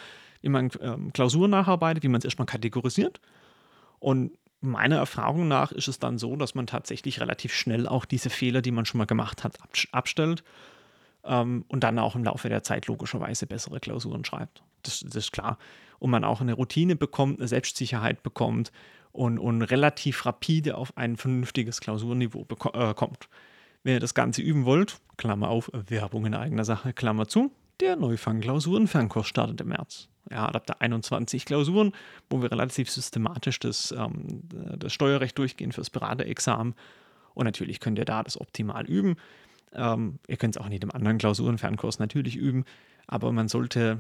[0.41, 3.21] wie man ähm, Klausuren nacharbeitet, wie man es erstmal kategorisiert.
[4.01, 8.31] Und meiner Erfahrung nach ist es dann so, dass man tatsächlich relativ schnell auch diese
[8.31, 9.59] Fehler, die man schon mal gemacht hat,
[9.93, 10.43] abstellt
[11.25, 14.63] ähm, und dann auch im Laufe der Zeit logischerweise bessere Klausuren schreibt.
[14.83, 15.59] Das, das, ist klar.
[15.99, 18.73] Und man auch eine Routine bekommt, eine Selbstsicherheit bekommt
[19.13, 23.29] und, und relativ rapide auf ein vernünftiges Klausurniveau äh, kommt.
[23.83, 27.97] Wenn ihr das Ganze üben wollt, Klammer auf, Werbung in eigener Sache, Klammer zu, der
[27.97, 30.09] Neufang-Klausuren-Fernkurs startet im März.
[30.31, 31.93] Ja, Adapter 21 Klausuren,
[32.29, 34.43] wo wir relativ systematisch das, ähm,
[34.77, 36.75] das Steuerrecht durchgehen fürs Beraterexamen.
[37.35, 39.17] Und natürlich könnt ihr da das optimal üben.
[39.73, 42.65] Ähm, ihr könnt es auch in jedem anderen Klausurenfernkurs natürlich üben,
[43.07, 43.99] aber man sollte,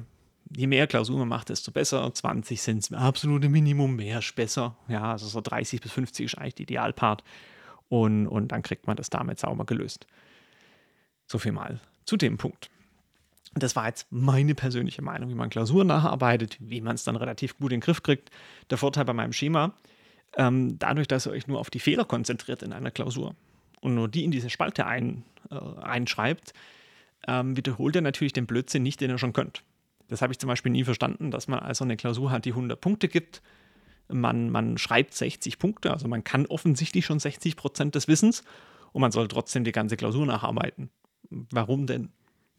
[0.54, 2.12] je mehr Klausuren man macht, desto besser.
[2.12, 4.76] 20 sind das absolute Minimum, mehr ist besser.
[4.88, 7.24] Ja, also so 30 bis 50 ist eigentlich der Idealpart.
[7.88, 10.06] Und, und dann kriegt man das damit sauber gelöst.
[11.26, 12.70] So viel mal zu dem Punkt.
[13.54, 17.56] Das war jetzt meine persönliche Meinung, wie man Klausuren nacharbeitet, wie man es dann relativ
[17.58, 18.30] gut in den Griff kriegt.
[18.70, 19.74] Der Vorteil bei meinem Schema,
[20.36, 23.34] ähm, dadurch, dass ihr euch nur auf die Fehler konzentriert in einer Klausur
[23.80, 26.52] und nur die in diese Spalte ein, äh, einschreibt,
[27.26, 29.64] ähm, wiederholt ihr natürlich den Blödsinn nicht, den ihr schon könnt.
[30.08, 32.80] Das habe ich zum Beispiel nie verstanden, dass man also eine Klausur hat, die 100
[32.80, 33.42] Punkte gibt
[34.12, 38.42] man, man schreibt 60 Punkte, also man kann offensichtlich schon 60 Prozent des Wissens
[38.92, 40.90] und man soll trotzdem die ganze Klausur nacharbeiten.
[41.30, 42.10] Warum denn?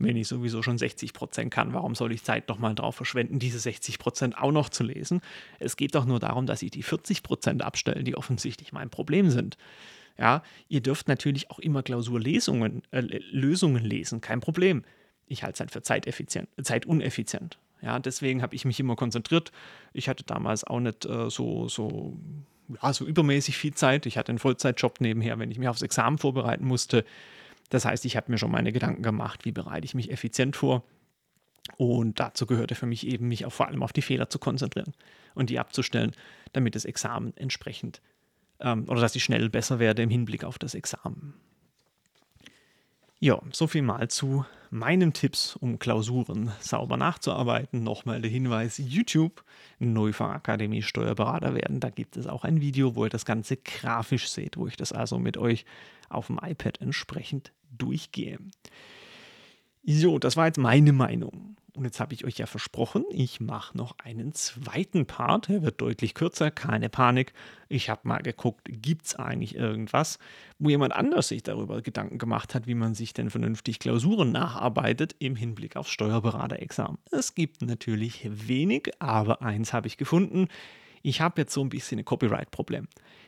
[0.03, 3.59] Wenn ich sowieso schon 60 Prozent kann, warum soll ich Zeit nochmal drauf verschwenden, diese
[3.59, 5.21] 60 Prozent auch noch zu lesen?
[5.59, 9.29] Es geht doch nur darum, dass ich die 40 Prozent abstelle, die offensichtlich mein Problem
[9.29, 9.57] sind.
[10.17, 14.83] Ja, ihr dürft natürlich auch immer Klausurlesungen, äh, Lösungen lesen, kein Problem.
[15.27, 17.57] Ich halte es halt für zeiteffizient, zeituneffizient.
[17.81, 19.51] Ja, deswegen habe ich mich immer konzentriert.
[19.93, 22.17] Ich hatte damals auch nicht äh, so, so,
[22.81, 24.05] ja, so übermäßig viel Zeit.
[24.05, 27.03] Ich hatte einen Vollzeitjob nebenher, wenn ich mich aufs Examen vorbereiten musste.
[27.71, 30.83] Das heißt, ich habe mir schon meine Gedanken gemacht, wie bereite ich mich effizient vor.
[31.77, 34.93] Und dazu gehörte für mich eben, mich auch vor allem auf die Fehler zu konzentrieren
[35.35, 36.11] und die abzustellen,
[36.53, 38.01] damit das Examen entsprechend
[38.61, 41.33] ähm, oder dass ich schnell besser werde im Hinblick auf das Examen.
[43.19, 47.83] Ja, so viel mal zu meinen Tipps, um Klausuren sauber nachzuarbeiten.
[47.83, 49.43] Nochmal der Hinweis: YouTube,
[49.77, 51.79] Neufachakademie Steuerberater werden.
[51.79, 54.91] Da gibt es auch ein Video, wo ihr das Ganze grafisch seht, wo ich das
[54.91, 55.65] also mit euch
[56.09, 58.39] auf dem iPad entsprechend durchgehe.
[59.83, 61.55] So, das war jetzt meine Meinung.
[61.73, 65.49] Und jetzt habe ich euch ja versprochen, ich mache noch einen zweiten Part.
[65.49, 67.31] Er wird deutlich kürzer, keine Panik.
[67.69, 70.19] Ich habe mal geguckt, gibt es eigentlich irgendwas,
[70.59, 75.15] wo jemand anders sich darüber Gedanken gemacht hat, wie man sich denn vernünftig Klausuren nacharbeitet
[75.19, 76.97] im Hinblick aufs Steuerberaterexamen.
[77.09, 80.49] Es gibt natürlich wenig, aber eins habe ich gefunden.
[81.01, 82.87] Ich habe jetzt so ein bisschen ein Copyright-Problem.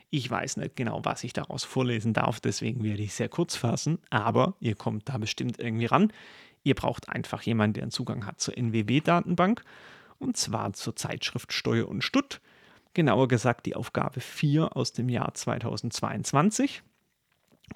[0.09, 3.97] Ich weiß nicht genau, was ich daraus vorlesen darf, deswegen werde ich sehr kurz fassen,
[4.11, 6.13] aber ihr kommt da bestimmt irgendwie ran.
[6.63, 9.63] Ihr braucht einfach jemanden, der einen Zugang hat zur NWW-Datenbank
[10.19, 12.41] und zwar zur Zeitschrift Steuer und Stutt.
[12.93, 16.83] Genauer gesagt die Aufgabe 4 aus dem Jahr 2022.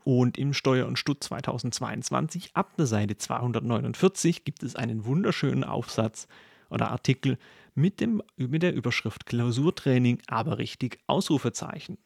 [0.03, 6.27] Und im Steuer und Stutt 2022 ab der Seite 249 gibt es einen wunderschönen Aufsatz
[6.69, 7.37] oder Artikel
[7.75, 11.97] mit, dem, mit der Überschrift Klausurtraining, aber richtig Ausrufezeichen.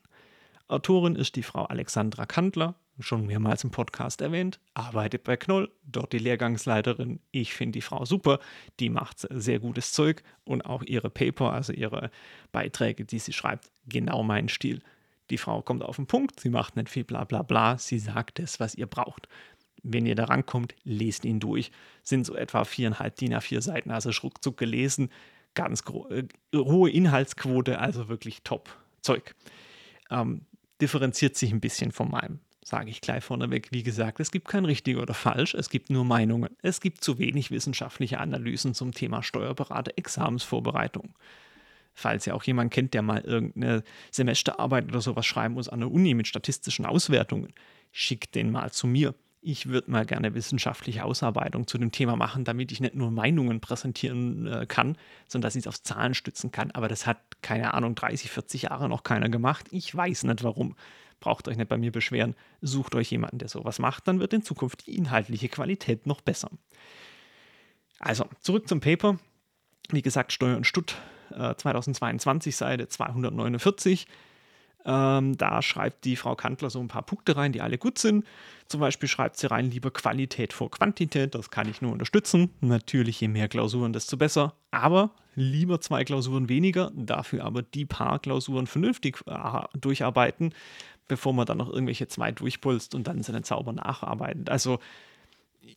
[0.67, 6.13] Autorin ist die Frau Alexandra Kandler schon mehrmals im Podcast erwähnt, arbeitet bei Knoll, dort
[6.13, 7.19] die Lehrgangsleiterin.
[7.31, 8.39] Ich finde die Frau super,
[8.79, 12.11] die macht sehr gutes Zeug und auch ihre Paper, also ihre
[12.51, 14.81] Beiträge, die sie schreibt, genau mein Stil.
[15.29, 18.39] Die Frau kommt auf den Punkt, sie macht nicht viel bla bla bla, sie sagt
[18.39, 19.27] es, was ihr braucht.
[19.83, 21.71] Wenn ihr da rankommt, lest ihn durch.
[22.03, 25.09] Sind so etwa viereinhalb DIN A4 Seiten, also ruckzuck gelesen.
[25.53, 26.23] Ganz äh,
[26.55, 28.69] hohe Inhaltsquote, also wirklich top
[29.01, 29.35] Zeug.
[30.09, 30.45] Ähm,
[30.79, 33.69] differenziert sich ein bisschen von meinem sage ich gleich vorneweg.
[33.71, 36.55] Wie gesagt, es gibt kein richtig oder falsch, es gibt nur Meinungen.
[36.61, 41.15] Es gibt zu wenig wissenschaftliche Analysen zum Thema Steuerberater Examensvorbereitung.
[41.93, 45.91] Falls ihr auch jemanden kennt, der mal irgendeine Semesterarbeit oder sowas schreiben muss an der
[45.91, 47.53] Uni mit statistischen Auswertungen,
[47.91, 49.13] schickt den mal zu mir.
[49.43, 53.59] Ich würde mal gerne wissenschaftliche Ausarbeitung zu dem Thema machen, damit ich nicht nur Meinungen
[53.59, 56.69] präsentieren äh, kann, sondern dass ich es auf Zahlen stützen kann.
[56.71, 59.65] Aber das hat, keine Ahnung, 30, 40 Jahre noch keiner gemacht.
[59.71, 60.75] Ich weiß nicht warum
[61.21, 64.43] braucht euch nicht bei mir beschweren, sucht euch jemanden, der sowas macht, dann wird in
[64.43, 66.49] Zukunft die inhaltliche Qualität noch besser.
[67.99, 69.19] Also, zurück zum Paper.
[69.89, 70.95] Wie gesagt, Steuer und Stutt
[71.29, 74.07] äh, 2022, Seite 249.
[74.85, 78.25] Ähm, da schreibt die Frau Kantler so ein paar Punkte rein, die alle gut sind.
[78.67, 81.35] Zum Beispiel schreibt sie rein, lieber Qualität vor Quantität.
[81.35, 82.49] Das kann ich nur unterstützen.
[82.61, 84.55] Natürlich, je mehr Klausuren, desto besser.
[84.71, 90.53] Aber lieber zwei Klausuren weniger, dafür aber die paar Klausuren vernünftig äh, durcharbeiten,
[91.07, 94.49] bevor man dann noch irgendwelche zwei durchpulst und dann seinen Zauber nacharbeitet.
[94.49, 94.79] Also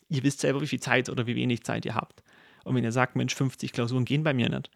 [0.09, 2.23] ihr wisst selber, wie viel Zeit oder wie wenig Zeit ihr habt.
[2.63, 4.71] Und wenn ihr sagt, Mensch, 50 Klausuren gehen bei mir nicht,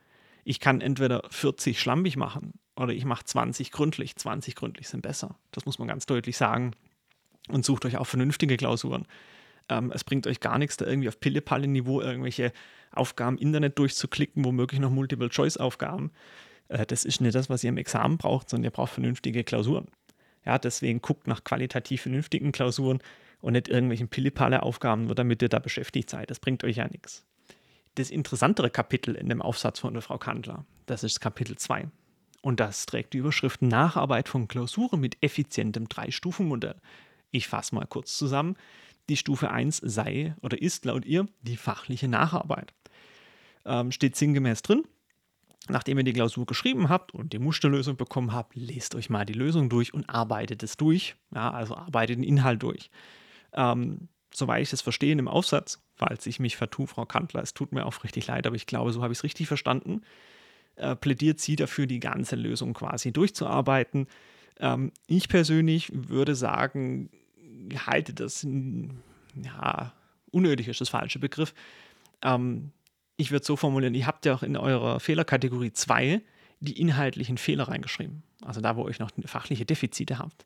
[0.50, 4.16] ich kann entweder 40 schlampig machen oder ich mache 20 gründlich.
[4.16, 5.36] 20 gründlich sind besser.
[5.52, 6.72] Das muss man ganz deutlich sagen.
[7.50, 9.06] Und sucht euch auch vernünftige Klausuren.
[9.70, 12.52] Ähm, es bringt euch gar nichts, da irgendwie auf Pille-Palle-Niveau irgendwelche
[12.92, 16.10] Aufgaben im Internet durchzuklicken, womöglich noch Multiple-Choice-Aufgaben.
[16.68, 19.86] Äh, das ist nicht das, was ihr im Examen braucht, sondern ihr braucht vernünftige Klausuren.
[20.48, 23.04] Ja, deswegen guckt nach qualitativ vernünftigen Klausuren
[23.40, 26.32] und nicht irgendwelchen Pillepalle-Aufgaben, damit ihr da beschäftigt seid.
[26.32, 27.24] Das bringt euch ja nichts.
[27.96, 31.90] Das interessantere Kapitel in dem Aufsatz von der Frau Kandler, das ist Kapitel 2.
[32.42, 36.76] Und das trägt die Überschrift Nacharbeit von Klausuren mit effizientem Drei-Stufen-Modell.
[37.32, 38.56] Ich fasse mal kurz zusammen.
[39.10, 42.74] Die Stufe 1 sei oder ist laut ihr die fachliche Nacharbeit.
[43.66, 44.84] Ähm, steht sinngemäß drin,
[45.70, 49.34] Nachdem ihr die Klausur geschrieben habt und die Musterlösung bekommen habt, lest euch mal die
[49.34, 51.16] Lösung durch und arbeitet es durch.
[51.34, 52.90] Ja, also arbeitet den Inhalt durch.
[53.54, 57.72] Ähm, soweit ich das verstehe im Aufsatz, falls ich mich vertue, Frau Kantler, es tut
[57.72, 60.02] mir auch richtig leid, aber ich glaube, so habe ich es richtig verstanden,
[60.76, 64.08] äh, plädiert sie dafür, die ganze Lösung quasi durchzuarbeiten.
[64.60, 67.10] Ähm, ich persönlich würde sagen,
[67.86, 68.46] halte das,
[69.36, 69.94] ja,
[70.32, 71.54] unnötig ist das falsche Begriff.
[72.22, 72.72] Ähm,
[73.18, 76.22] ich würde so formulieren, ihr habt ja auch in eurer Fehlerkategorie 2
[76.62, 78.24] die inhaltlichen Fehler reingeschrieben.
[78.44, 80.46] Also da, wo ihr noch fachliche Defizite habt.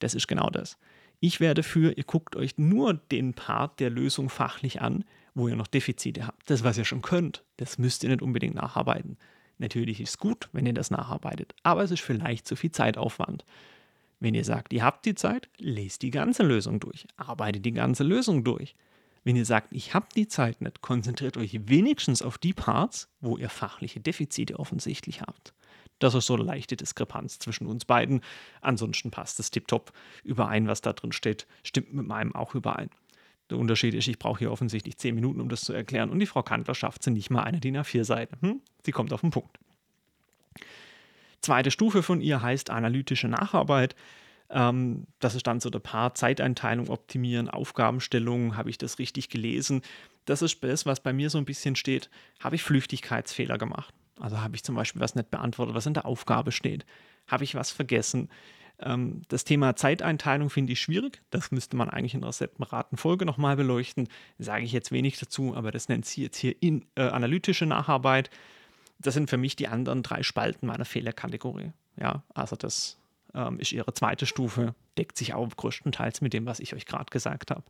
[0.00, 0.76] Das ist genau das.
[1.20, 5.04] Ich wäre dafür, ihr guckt euch nur den Part der Lösung fachlich an,
[5.34, 6.48] wo ihr noch Defizite habt.
[6.48, 9.18] Das, was ihr schon könnt, das müsst ihr nicht unbedingt nacharbeiten.
[9.58, 13.44] Natürlich ist es gut, wenn ihr das nacharbeitet, aber es ist vielleicht zu viel Zeitaufwand.
[14.18, 18.02] Wenn ihr sagt, ihr habt die Zeit, lest die ganze Lösung durch, arbeitet die ganze
[18.02, 18.74] Lösung durch.
[19.22, 23.36] Wenn ihr sagt, ich habe die Zeit nicht, konzentriert euch wenigstens auf die Parts, wo
[23.36, 25.52] ihr fachliche Defizite offensichtlich habt.
[26.00, 28.22] Das ist so eine leichte Diskrepanz zwischen uns beiden.
[28.60, 29.92] Ansonsten passt es tiptop
[30.24, 31.46] überein, was da drin steht.
[31.62, 32.90] Stimmt mit meinem auch überein.
[33.50, 36.10] Der Unterschied ist, ich brauche hier offensichtlich zehn Minuten, um das zu erklären.
[36.10, 38.36] Und die Frau Kantler schafft sie nicht mal eine DIN A4-Seite.
[38.40, 38.60] Hm?
[38.84, 39.58] Sie kommt auf den Punkt.
[41.42, 43.94] Zweite Stufe von ihr heißt analytische Nacharbeit.
[44.50, 48.56] Ähm, das ist dann so der Part Zeiteinteilung optimieren, Aufgabenstellung.
[48.56, 49.82] Habe ich das richtig gelesen?
[50.26, 52.08] Das ist das, was bei mir so ein bisschen steht.
[52.40, 53.94] Habe ich Flüchtigkeitsfehler gemacht?
[54.20, 56.84] Also habe ich zum Beispiel was nicht beantwortet, was in der Aufgabe steht?
[57.26, 58.28] Habe ich was vergessen?
[58.78, 61.22] Ähm, das Thema Zeiteinteilung finde ich schwierig.
[61.30, 64.08] Das müsste man eigentlich in einer separaten Folge nochmal beleuchten.
[64.38, 68.30] Sage ich jetzt wenig dazu, aber das nennt sie jetzt hier in, äh, analytische Nacharbeit.
[68.98, 71.72] Das sind für mich die anderen drei Spalten meiner Fehlerkategorie.
[71.98, 72.98] Ja, also das
[73.34, 77.10] ähm, ist ihre zweite Stufe, deckt sich auch größtenteils mit dem, was ich euch gerade
[77.10, 77.64] gesagt habe.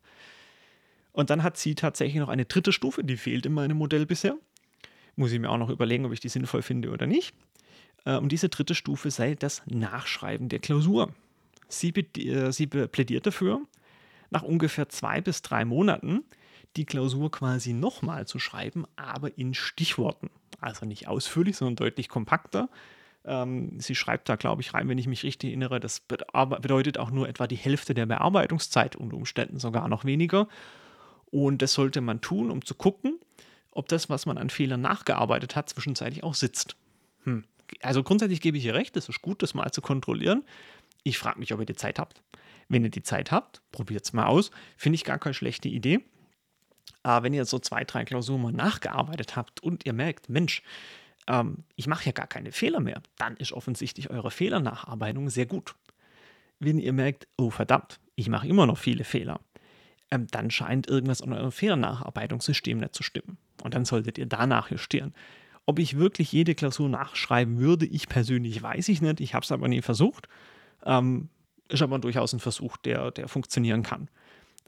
[1.12, 4.36] Und dann hat sie tatsächlich noch eine dritte Stufe, die fehlt in meinem Modell bisher.
[5.16, 7.34] Muss ich mir auch noch überlegen, ob ich die sinnvoll finde oder nicht.
[8.04, 11.12] Äh, und diese dritte Stufe sei das Nachschreiben der Klausur.
[11.68, 13.60] Sie, äh, sie plädiert dafür,
[14.30, 16.24] nach ungefähr zwei bis drei Monaten
[16.76, 20.30] die Klausur quasi nochmal zu schreiben, aber in Stichworten.
[20.60, 22.68] Also nicht ausführlich, sondern deutlich kompakter.
[23.24, 27.10] Ähm, sie schreibt da, glaube ich, rein, wenn ich mich richtig erinnere, das bedeutet auch
[27.10, 30.48] nur etwa die Hälfte der Bearbeitungszeit, unter Umständen sogar noch weniger.
[31.30, 33.18] Und das sollte man tun, um zu gucken,
[33.70, 36.76] ob das, was man an Fehlern nachgearbeitet hat, zwischenzeitlich auch sitzt.
[37.24, 37.44] Hm.
[37.82, 40.44] Also grundsätzlich gebe ich ihr recht, es ist gut, das mal zu kontrollieren.
[41.02, 42.22] Ich frage mich, ob ihr die Zeit habt.
[42.68, 44.50] Wenn ihr die Zeit habt, probiert es mal aus.
[44.76, 46.00] Finde ich gar keine schlechte Idee.
[47.02, 50.62] Aber wenn ihr so zwei, drei Klausuren mal nachgearbeitet habt und ihr merkt, Mensch,
[51.26, 55.74] ähm, ich mache ja gar keine Fehler mehr, dann ist offensichtlich eure Fehlernacharbeitung sehr gut.
[56.58, 59.40] Wenn ihr merkt, oh verdammt, ich mache immer noch viele Fehler,
[60.10, 63.38] ähm, dann scheint irgendwas an eurem Fehlernacharbeitungssystem nicht zu stimmen.
[63.62, 65.14] Und dann solltet ihr danach justieren.
[65.66, 69.20] Ob ich wirklich jede Klausur nachschreiben würde, ich persönlich weiß ich nicht.
[69.20, 70.28] Ich habe es aber nie versucht.
[70.84, 71.28] Ähm,
[71.68, 74.08] ist aber durchaus ein Versuch, der, der funktionieren kann.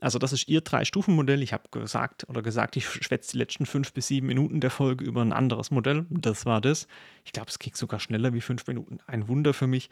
[0.01, 1.43] Also das ist ihr Drei-Stufen-Modell.
[1.43, 5.05] Ich habe gesagt oder gesagt, ich schwätze die letzten fünf bis sieben Minuten der Folge
[5.05, 6.07] über ein anderes Modell.
[6.11, 6.89] Das war das.
[7.25, 8.99] Ich glaube, es ging sogar schneller wie fünf Minuten.
[9.07, 9.91] Ein Wunder für mich.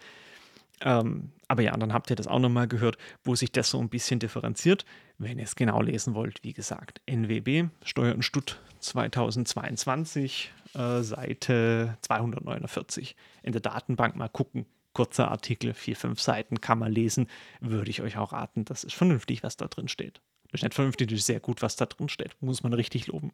[0.81, 3.89] Ähm, aber ja, dann habt ihr das auch nochmal gehört, wo sich das so ein
[3.89, 4.85] bisschen differenziert.
[5.19, 11.99] Wenn ihr es genau lesen wollt, wie gesagt, NWB, Steuer und Stutt 2022, äh, Seite
[12.03, 13.17] 249.
[13.43, 14.65] In der Datenbank mal gucken.
[14.93, 17.27] Kurzer Artikel, vier, fünf Seiten, kann man lesen.
[17.61, 18.65] Würde ich euch auch raten.
[18.65, 20.21] Das ist vernünftig, was da drin steht.
[20.53, 22.37] Das ist nicht vernünftig, das ist sehr gut, was da drin steht.
[22.41, 23.33] Muss man richtig loben.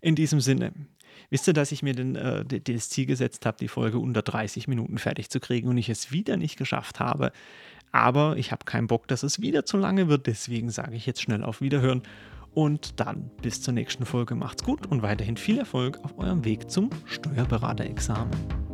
[0.00, 0.72] In diesem Sinne,
[1.28, 4.68] wisst ihr, dass ich mir den, äh, das Ziel gesetzt habe, die Folge unter 30
[4.68, 7.32] Minuten fertig zu kriegen und ich es wieder nicht geschafft habe.
[7.92, 10.26] Aber ich habe keinen Bock, dass es wieder zu lange wird.
[10.26, 12.02] Deswegen sage ich jetzt schnell auf Wiederhören.
[12.52, 14.34] Und dann bis zur nächsten Folge.
[14.34, 18.69] Macht's gut und weiterhin viel Erfolg auf eurem Weg zum Steuerberaterexamen.